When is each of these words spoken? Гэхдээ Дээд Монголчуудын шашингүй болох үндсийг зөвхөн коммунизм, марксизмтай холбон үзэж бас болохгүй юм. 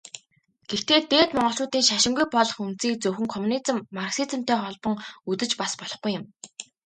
Гэхдээ 0.69 0.99
Дээд 1.11 1.29
Монголчуудын 1.37 1.87
шашингүй 1.89 2.27
болох 2.35 2.57
үндсийг 2.65 2.95
зөвхөн 2.99 3.27
коммунизм, 3.33 3.77
марксизмтай 3.95 4.57
холбон 4.61 4.95
үзэж 5.29 5.51
бас 5.59 5.71
болохгүй 5.79 6.11
юм. 6.19 6.25